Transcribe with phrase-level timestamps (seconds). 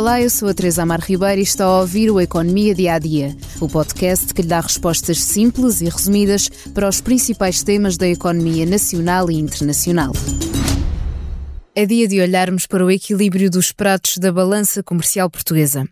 [0.00, 2.98] Olá, eu sou a Teresa Amar Ribeiro e está a ouvir o Economia Dia a
[2.98, 8.08] Dia, o podcast que lhe dá respostas simples e resumidas para os principais temas da
[8.08, 10.14] economia nacional e internacional.
[11.74, 15.86] É dia de olharmos para o equilíbrio dos pratos da balança comercial portuguesa.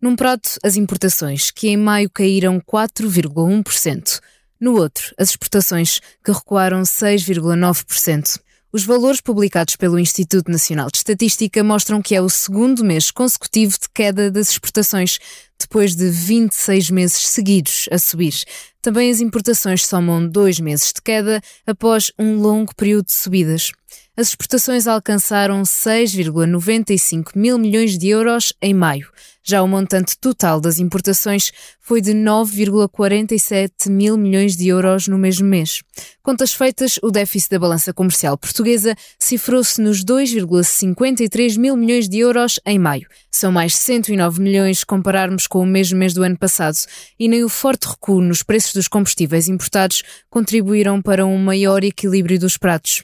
[0.00, 4.20] Num prato, as importações, que em maio caíram 4,1%.
[4.58, 8.40] No outro, as exportações, que recuaram 6,9%.
[8.72, 13.72] Os valores publicados pelo Instituto Nacional de Estatística mostram que é o segundo mês consecutivo
[13.72, 15.18] de queda das exportações,
[15.58, 18.32] depois de 26 meses seguidos a subir.
[18.80, 23.72] Também as importações somam dois meses de queda após um longo período de subidas
[24.20, 29.08] as exportações alcançaram 6,95 mil milhões de euros em maio.
[29.42, 35.48] Já o montante total das importações foi de 9,47 mil milhões de euros no mesmo
[35.48, 35.80] mês.
[36.22, 42.60] Contas feitas, o déficit da balança comercial portuguesa cifrou-se nos 2,53 mil milhões de euros
[42.66, 43.08] em maio.
[43.30, 46.76] São mais 109 milhões se compararmos com o mesmo mês do ano passado,
[47.18, 52.38] e nem o forte recuo nos preços dos combustíveis importados contribuíram para um maior equilíbrio
[52.38, 53.02] dos pratos.